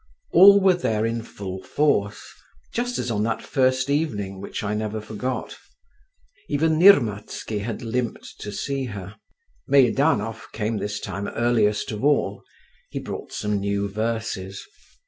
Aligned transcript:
All 0.31 0.59
were 0.59 0.73
there 0.73 1.05
in 1.05 1.21
full 1.21 1.61
force, 1.61 2.27
just 2.73 2.97
as 2.97 3.11
on 3.11 3.21
that 3.25 3.43
first 3.43 3.87
evening 3.87 4.41
which 4.41 4.63
I 4.63 4.73
never 4.73 4.99
forgot; 4.99 5.57
even 6.49 6.79
Nirmatsky 6.79 7.59
had 7.59 7.83
limped 7.83 8.39
to 8.39 8.51
see 8.51 8.85
her; 8.85 9.15
Meidanov 9.67 10.51
came 10.53 10.77
this 10.77 10.99
time 10.99 11.27
earliest 11.27 11.91
of 11.91 12.03
all, 12.03 12.41
he 12.89 12.97
brought 12.97 13.31
some 13.31 13.59
new 13.59 13.87
verses. 13.87 14.65